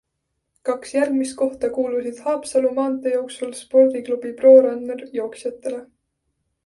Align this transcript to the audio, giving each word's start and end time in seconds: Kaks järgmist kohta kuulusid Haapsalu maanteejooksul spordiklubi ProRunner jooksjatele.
Kaks 0.69 0.93
järgmist 0.95 1.35
kohta 1.41 1.69
kuulusid 1.75 2.23
Haapsalu 2.29 2.71
maanteejooksul 2.79 3.53
spordiklubi 3.61 4.33
ProRunner 4.41 5.05
jooksjatele. 5.21 5.79